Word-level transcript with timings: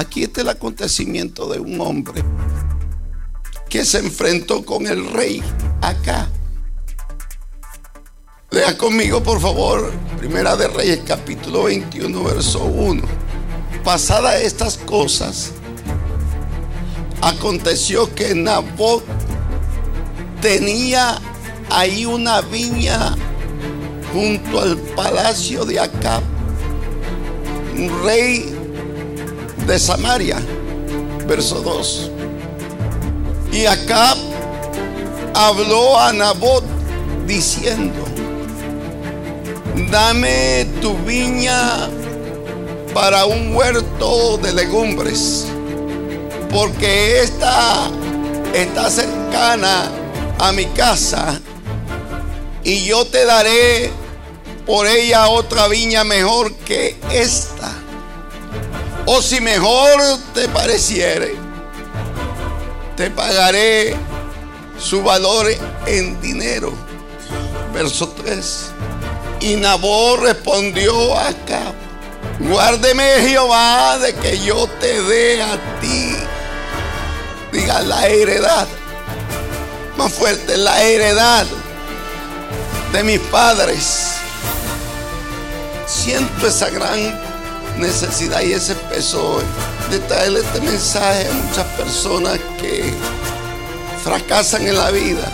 Aquí 0.00 0.22
está 0.22 0.40
el 0.40 0.48
acontecimiento 0.48 1.46
de 1.46 1.60
un 1.60 1.78
hombre 1.78 2.24
que 3.68 3.84
se 3.84 3.98
enfrentó 3.98 4.64
con 4.64 4.86
el 4.86 5.12
rey 5.12 5.42
acá. 5.82 6.26
Lea 8.50 8.78
conmigo, 8.78 9.22
por 9.22 9.42
favor, 9.42 9.92
Primera 10.16 10.56
de 10.56 10.68
Reyes, 10.68 11.00
capítulo 11.06 11.64
21, 11.64 12.24
verso 12.24 12.64
1. 12.64 13.02
Pasadas 13.84 14.40
estas 14.40 14.78
cosas, 14.78 15.52
aconteció 17.20 18.14
que 18.14 18.34
Nabot 18.34 19.04
tenía 20.40 21.20
ahí 21.68 22.06
una 22.06 22.40
viña 22.40 23.16
junto 24.14 24.62
al 24.62 24.78
palacio 24.78 25.66
de 25.66 25.78
Acab, 25.78 26.22
un 27.76 28.02
rey 28.02 28.59
de 29.70 29.78
Samaria, 29.78 30.36
verso 31.28 31.60
2. 31.60 32.10
Y 33.52 33.66
Acab 33.66 34.18
habló 35.32 35.96
a 35.96 36.12
Nabot 36.12 36.64
diciendo, 37.24 38.04
dame 39.88 40.66
tu 40.82 40.96
viña 41.04 41.88
para 42.92 43.26
un 43.26 43.54
huerto 43.54 44.38
de 44.38 44.54
legumbres, 44.54 45.46
porque 46.50 47.22
esta 47.22 47.92
está 48.52 48.90
cercana 48.90 49.88
a 50.40 50.50
mi 50.50 50.64
casa 50.66 51.40
y 52.64 52.86
yo 52.86 53.04
te 53.04 53.24
daré 53.24 53.92
por 54.66 54.88
ella 54.88 55.28
otra 55.28 55.68
viña 55.68 56.02
mejor 56.02 56.52
que 56.56 56.96
esta. 57.12 57.69
O 59.12 59.20
si 59.20 59.40
mejor 59.40 60.00
te 60.34 60.48
pareciere, 60.48 61.34
te 62.96 63.10
pagaré 63.10 63.96
su 64.78 65.02
valor 65.02 65.48
en 65.86 66.20
dinero. 66.20 66.72
Verso 67.74 68.10
3. 68.10 68.66
Y 69.40 69.56
Nabor 69.56 70.22
respondió 70.22 71.18
acá, 71.18 71.72
guárdeme 72.38 73.02
Jehová 73.22 73.98
de 73.98 74.14
que 74.14 74.38
yo 74.38 74.68
te 74.78 75.02
dé 75.02 75.42
a 75.42 75.58
ti, 75.80 76.14
diga 77.50 77.82
la 77.82 78.06
heredad, 78.06 78.68
más 79.96 80.12
fuerte, 80.12 80.56
la 80.56 80.80
heredad 80.84 81.46
de 82.92 83.02
mis 83.02 83.18
padres. 83.18 84.12
Siento 85.84 86.46
esa 86.46 86.70
gran 86.70 87.29
necesidad 87.80 88.42
y 88.42 88.52
ese 88.52 88.74
peso 88.74 89.40
de 89.90 89.98
traerle 90.00 90.40
este 90.40 90.60
mensaje 90.60 91.28
a 91.28 91.32
muchas 91.32 91.66
personas 91.76 92.38
que 92.60 92.92
fracasan 94.04 94.66
en 94.66 94.76
la 94.76 94.90
vida. 94.90 95.30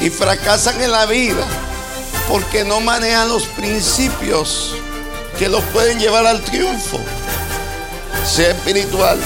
Y 0.00 0.10
fracasan 0.10 0.80
en 0.80 0.92
la 0.92 1.06
vida 1.06 1.44
porque 2.28 2.64
no 2.64 2.80
manejan 2.80 3.28
los 3.28 3.46
principios 3.46 4.74
que 5.38 5.48
los 5.48 5.62
pueden 5.64 5.98
llevar 5.98 6.26
al 6.26 6.42
triunfo, 6.42 7.00
sea 8.24 8.50
espiritual, 8.50 9.18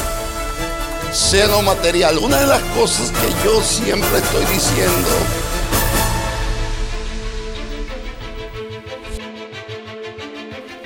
sea 1.13 1.47
lo 1.49 1.63
material. 1.63 2.19
Una 2.19 2.39
de 2.39 2.47
las 2.47 2.63
cosas 2.77 3.11
que 3.11 3.45
yo 3.45 3.63
siempre 3.63 4.19
estoy 4.19 4.45
diciendo, 4.47 5.09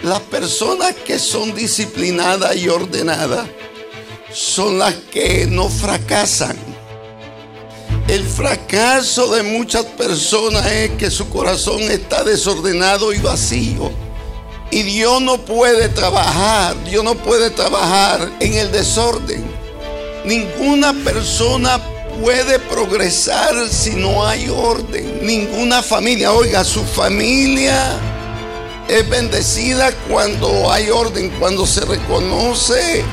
las 0.07 0.21
personas 0.21 0.95
que 1.05 1.19
son 1.19 1.53
disciplinadas 1.53 2.55
y 2.55 2.69
ordenadas 2.69 3.49
son 4.33 4.79
las 4.79 4.95
que 4.95 5.47
no 5.47 5.69
fracasan. 5.69 6.57
El 8.07 8.25
fracaso 8.25 9.34
de 9.34 9.43
muchas 9.43 9.84
personas 9.84 10.65
es 10.67 10.91
que 10.93 11.11
su 11.11 11.28
corazón 11.28 11.83
está 11.83 12.22
desordenado 12.22 13.12
y 13.12 13.19
vacío. 13.19 13.91
Y 14.71 14.84
Dios 14.84 15.21
no 15.22 15.39
puede 15.39 15.89
trabajar, 15.89 16.77
Dios 16.84 17.03
no 17.03 17.17
puede 17.17 17.50
trabajar 17.50 18.31
en 18.38 18.55
el 18.55 18.71
desorden. 18.71 19.44
Ninguna 20.25 20.93
persona 21.05 21.81
puede 22.23 22.61
progresar 22.61 23.69
si 23.69 23.91
no 23.91 24.25
hay 24.25 24.49
orden. 24.49 25.27
Ninguna 25.27 25.83
familia, 25.83 26.33
oiga, 26.33 26.62
su 26.62 26.84
familia 26.84 28.16
es 28.89 29.09
bendecida 29.09 29.93
cuando 30.09 30.71
hay 30.71 30.91
orden, 30.91 31.31
cuando 31.39 31.67
se 31.67 31.81
reconoce 31.81 33.05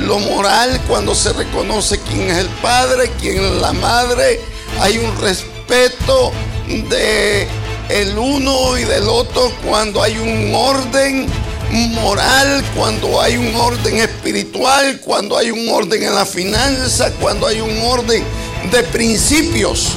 lo 0.00 0.18
moral, 0.18 0.80
cuando 0.88 1.14
se 1.14 1.32
reconoce 1.32 1.98
quién 2.00 2.30
es 2.30 2.38
el 2.38 2.48
padre, 2.60 3.10
quién 3.20 3.42
es 3.42 3.52
la 3.52 3.72
madre, 3.72 4.40
hay 4.80 4.98
un 4.98 5.16
respeto 5.20 6.32
de 6.90 7.46
el 7.88 8.16
uno 8.16 8.78
y 8.78 8.84
del 8.84 9.08
otro 9.08 9.52
cuando 9.66 10.02
hay 10.02 10.16
un 10.16 10.54
orden 10.54 11.26
moral, 12.02 12.64
cuando 12.76 13.20
hay 13.20 13.36
un 13.36 13.54
orden 13.54 13.96
espiritual, 13.98 15.00
cuando 15.00 15.36
hay 15.36 15.50
un 15.50 15.68
orden 15.68 16.02
en 16.02 16.14
la 16.14 16.26
finanza, 16.26 17.10
cuando 17.20 17.46
hay 17.46 17.60
un 17.60 17.78
orden 17.82 18.24
de 18.70 18.82
principios. 18.84 19.88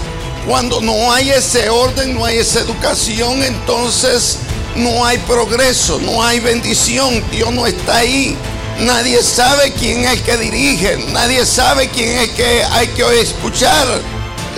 Cuando 0.48 0.80
no 0.80 1.12
hay 1.12 1.32
ese 1.32 1.70
orden, 1.70 2.14
no 2.14 2.24
hay 2.24 2.38
esa 2.38 2.60
educación, 2.60 3.42
entonces 3.42 4.38
no 4.76 5.06
hay 5.06 5.18
progreso, 5.20 6.00
no 6.00 6.24
hay 6.24 6.40
bendición, 6.40 7.24
Dios 7.32 7.52
no 7.54 7.66
está 7.66 7.98
ahí. 7.98 8.38
Nadie 8.80 9.24
sabe 9.24 9.72
quién 9.72 10.04
es 10.04 10.12
el 10.12 10.24
que 10.24 10.38
dirige, 10.38 10.98
nadie 11.14 11.46
sabe 11.46 11.88
quién 11.90 12.10
es 12.10 12.30
el 12.30 12.36
que 12.36 12.64
hay 12.64 12.88
que 12.90 13.22
escuchar. 13.22 13.88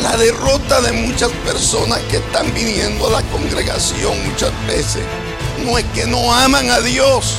La 0.01 0.17
derrota 0.17 0.81
de 0.81 0.91
muchas 0.91 1.31
personas 1.45 1.99
que 2.09 2.17
están 2.17 2.51
viniendo 2.53 3.07
a 3.07 3.21
la 3.21 3.21
congregación 3.29 4.13
muchas 4.29 4.51
veces 4.67 5.03
no 5.63 5.77
es 5.77 5.85
que 5.93 6.05
no 6.05 6.33
aman 6.33 6.69
a 6.69 6.81
Dios, 6.81 7.35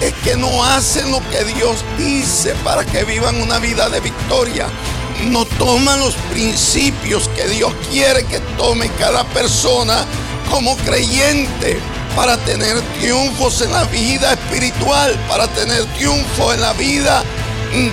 es 0.00 0.12
que 0.24 0.36
no 0.36 0.64
hacen 0.64 1.10
lo 1.10 1.20
que 1.30 1.44
Dios 1.44 1.84
dice 1.98 2.54
para 2.64 2.84
que 2.84 3.04
vivan 3.04 3.40
una 3.40 3.58
vida 3.58 3.88
de 3.88 4.00
victoria. 4.00 4.66
No 5.26 5.44
toman 5.44 6.00
los 6.00 6.14
principios 6.32 7.28
que 7.28 7.46
Dios 7.48 7.72
quiere 7.90 8.24
que 8.24 8.40
tome 8.58 8.90
cada 8.98 9.24
persona 9.24 10.04
como 10.50 10.76
creyente 10.78 11.78
para 12.14 12.36
tener 12.38 12.80
triunfos 13.00 13.60
en 13.62 13.72
la 13.72 13.84
vida 13.84 14.32
espiritual, 14.32 15.18
para 15.28 15.48
tener 15.48 15.84
triunfo 15.96 16.52
en 16.52 16.60
la 16.60 16.72
vida 16.74 17.24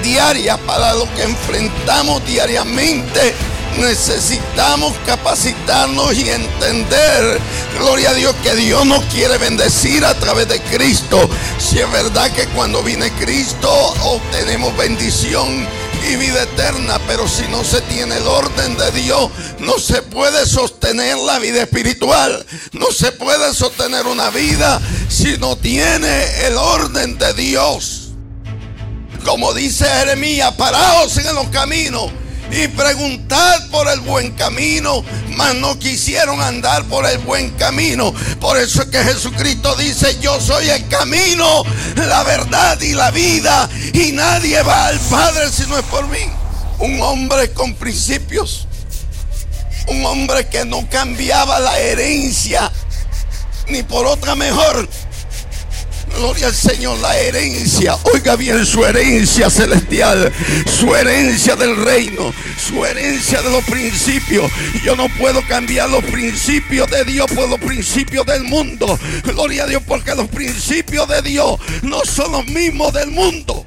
diaria, 0.04 0.58
para 0.58 0.94
lo 0.94 1.12
que 1.16 1.24
enfrentamos 1.24 2.26
diariamente. 2.26 3.34
Necesitamos 3.78 4.94
capacitarnos 5.06 6.14
y 6.14 6.30
entender, 6.30 7.40
gloria 7.80 8.10
a 8.10 8.14
Dios, 8.14 8.36
que 8.44 8.54
Dios 8.54 8.86
nos 8.86 9.04
quiere 9.06 9.38
bendecir 9.38 10.06
a 10.06 10.14
través 10.16 10.48
de 10.50 10.60
Cristo. 10.62 11.30
Si 11.58 11.80
es 11.80 11.92
verdad 11.92 12.32
que 12.32 12.48
cuando 12.48 12.84
viene 12.84 13.12
Cristo 13.12 13.72
obtenemos 14.04 14.76
bendición 14.76 15.66
y 16.10 16.16
vida 16.16 16.44
eterna, 16.44 17.00
pero 17.08 17.28
si 17.28 17.48
no 17.50 17.64
se 17.64 17.82
tiene 17.82 18.18
el 18.18 18.28
orden 18.28 18.78
de 18.78 18.92
Dios, 18.92 19.30
no 19.60 19.78
se 19.80 20.02
puede 20.02 20.46
sostener 20.46 21.18
la 21.18 21.40
vida 21.40 21.64
espiritual, 21.64 22.46
no 22.74 22.88
se 22.92 23.12
puede 23.12 23.54
sostener 23.54 24.08
una 24.08 24.30
vida 24.30 24.82
si 25.10 25.38
no 25.38 25.56
tiene 25.56 26.46
el 26.48 26.58
orden 26.58 27.18
de 27.18 27.34
Dios. 27.34 28.10
Como 29.26 29.54
dice 29.54 29.86
Jeremías, 29.86 30.54
paraos 30.56 31.18
en 31.18 31.36
los 31.36 31.48
caminos 31.50 32.12
y 32.52 32.68
preguntad 32.68 33.70
por 33.70 33.88
el 33.88 34.02
buen 34.02 34.32
camino, 34.32 35.04
mas 35.30 35.56
no 35.56 35.80
quisieron 35.80 36.42
andar 36.42 36.84
por 36.86 37.06
el 37.06 37.18
buen 37.20 37.52
camino. 37.52 38.14
Por 38.40 38.58
eso 38.58 38.84
es 38.84 38.90
que 38.90 39.04
Jesucristo 39.04 39.76
dice, 39.76 40.18
yo 40.20 40.40
soy 40.40 40.70
el 40.70 40.88
camino, 40.88 41.64
la 41.96 42.24
verdad 42.24 42.80
y 42.82 42.94
la 42.94 43.12
vida, 43.12 43.70
y 43.94 44.12
nadie 44.12 44.62
va 44.64 44.88
al 44.88 45.00
Padre 45.00 45.50
si 45.50 45.66
no 45.68 45.78
es 45.78 45.86
por 45.86 46.08
mí. 46.08 46.30
Un 46.80 47.02
hombre 47.02 47.52
con 47.54 47.74
principios, 47.76 48.68
un 49.88 50.06
hombre 50.06 50.48
que 50.48 50.66
no 50.66 50.88
cambiaba 50.90 51.60
la 51.60 51.80
herencia 51.80 52.72
ni 53.68 53.84
por 53.84 54.06
otra 54.06 54.36
mejor 54.36 54.88
Gloria 56.16 56.48
al 56.48 56.56
Señor, 56.56 57.00
la 57.00 57.18
herencia. 57.18 57.98
Oiga 58.14 58.36
bien 58.36 58.66
su 58.66 58.86
herencia 58.86 59.50
celestial, 59.50 60.32
su 60.80 60.96
herencia 60.96 61.56
del 61.56 61.76
reino, 61.84 62.34
su 62.58 62.86
herencia 62.86 63.42
de 63.42 63.50
los 63.50 63.64
principios. 63.66 64.52
Yo 64.84 64.96
no 64.96 65.08
puedo 65.18 65.46
cambiar 65.48 65.90
los 65.90 66.04
principios 66.04 66.90
de 66.90 67.04
Dios 67.06 67.28
por 67.32 67.50
los 67.50 67.60
principios 67.60 68.26
del 68.26 68.44
mundo. 68.44 69.00
Gloria 69.24 69.64
a 69.64 69.68
Dios, 69.68 69.82
porque 69.88 70.14
los 70.16 70.28
principios 70.28 71.08
de 71.08 71.22
Dios 71.22 71.60
no 71.82 72.02
son 72.06 72.32
los 72.32 72.46
mismos 72.48 72.94
del 72.94 73.12
mundo. 73.12 73.66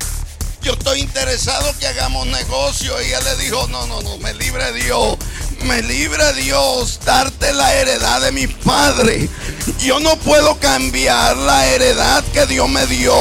Yo 0.65 0.73
estoy 0.73 1.01
interesado 1.01 1.75
que 1.79 1.87
hagamos 1.87 2.27
negocio. 2.27 2.95
Y 3.03 3.13
él 3.13 3.23
le 3.23 3.45
dijo, 3.45 3.69
no, 3.69 3.87
no, 3.87 4.01
no, 4.01 4.17
me 4.17 4.33
libre 4.33 4.73
Dios. 4.73 5.19
Me 5.65 5.83
libre 5.83 6.33
Dios 6.33 7.01
darte 7.05 7.53
la 7.53 7.75
heredad 7.75 8.23
de 8.23 8.33
mi 8.33 8.47
padre. 8.47 9.29
Yo 9.79 10.01
no 10.01 10.17
puedo 10.17 10.59
cambiar 10.59 11.37
la 11.37 11.67
heredad 11.67 12.25
que 12.33 12.47
Dios 12.47 12.69
me 12.69 12.87
dio. 12.87 13.15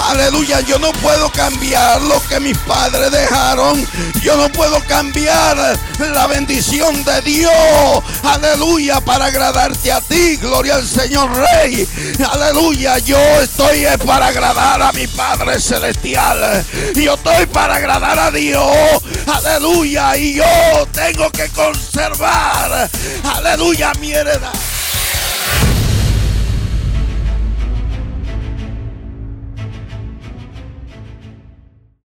Aleluya, 0.00 0.60
yo 0.60 0.78
no 0.78 0.92
puedo 0.92 1.30
cambiar 1.30 2.00
lo 2.02 2.20
que 2.28 2.40
mis 2.40 2.56
padres 2.58 3.10
dejaron. 3.10 3.86
Yo 4.22 4.36
no 4.36 4.48
puedo 4.50 4.80
cambiar 4.86 5.56
la 5.98 6.26
bendición 6.26 7.04
de 7.04 7.20
Dios. 7.22 7.52
Aleluya, 8.22 9.00
para 9.00 9.26
agradarte 9.26 9.92
a 9.92 10.00
ti. 10.00 10.36
Gloria 10.36 10.76
al 10.76 10.86
Señor 10.86 11.30
Rey. 11.34 11.86
Aleluya, 12.32 12.98
yo 12.98 13.18
estoy 13.40 13.86
para 14.06 14.28
agradar 14.28 14.82
a 14.82 14.92
mi 14.92 15.06
Padre 15.06 15.60
Celestial. 15.60 16.64
Yo 16.94 17.14
estoy 17.14 17.46
para 17.46 17.76
agradar 17.76 18.18
a 18.18 18.30
Dios. 18.30 19.02
Aleluya, 19.26 20.16
y 20.16 20.34
yo 20.34 20.44
tengo 20.92 21.30
que 21.30 21.48
conservar. 21.48 22.88
Aleluya, 23.24 23.92
mi 24.00 24.12
heredad. 24.12 24.52